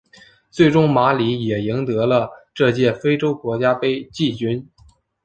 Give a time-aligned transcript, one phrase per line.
[0.49, 4.67] 最终马里也赢得了这届非洲国家杯季军。